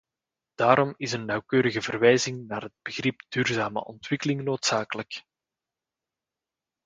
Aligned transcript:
Daarom 0.53 0.93
is 0.97 1.11
een 1.11 1.25
nauwkeurige 1.25 1.81
verwijzing 1.81 2.47
naar 2.47 2.61
het 2.61 2.73
begrip 2.81 3.21
duurzame 3.29 3.85
ontwikkeling 3.85 4.43
noodzakelijk. 4.43 5.23